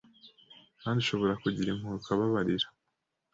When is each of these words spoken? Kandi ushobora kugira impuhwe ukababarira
Kandi 0.81 0.97
ushobora 1.03 1.33
kugira 1.43 1.71
impuhwe 1.71 1.95
ukababarira 1.99 2.67